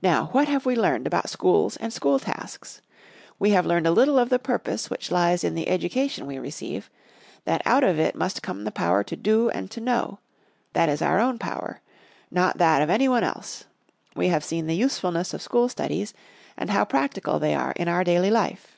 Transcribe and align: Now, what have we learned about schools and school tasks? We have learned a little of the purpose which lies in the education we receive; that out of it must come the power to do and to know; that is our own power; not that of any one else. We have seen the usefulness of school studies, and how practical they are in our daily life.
Now, 0.00 0.26
what 0.26 0.46
have 0.46 0.64
we 0.66 0.76
learned 0.76 1.04
about 1.04 1.28
schools 1.28 1.76
and 1.78 1.92
school 1.92 2.20
tasks? 2.20 2.80
We 3.40 3.50
have 3.50 3.66
learned 3.66 3.88
a 3.88 3.90
little 3.90 4.20
of 4.20 4.28
the 4.28 4.38
purpose 4.38 4.88
which 4.88 5.10
lies 5.10 5.42
in 5.42 5.56
the 5.56 5.66
education 5.68 6.26
we 6.28 6.38
receive; 6.38 6.88
that 7.44 7.60
out 7.66 7.82
of 7.82 7.98
it 7.98 8.14
must 8.14 8.40
come 8.40 8.62
the 8.62 8.70
power 8.70 9.02
to 9.02 9.16
do 9.16 9.50
and 9.50 9.68
to 9.72 9.80
know; 9.80 10.20
that 10.74 10.88
is 10.88 11.02
our 11.02 11.18
own 11.18 11.40
power; 11.40 11.80
not 12.30 12.58
that 12.58 12.80
of 12.82 12.88
any 12.88 13.08
one 13.08 13.24
else. 13.24 13.64
We 14.14 14.28
have 14.28 14.44
seen 14.44 14.68
the 14.68 14.76
usefulness 14.76 15.34
of 15.34 15.42
school 15.42 15.68
studies, 15.68 16.14
and 16.56 16.70
how 16.70 16.84
practical 16.84 17.40
they 17.40 17.56
are 17.56 17.72
in 17.72 17.88
our 17.88 18.04
daily 18.04 18.30
life. 18.30 18.76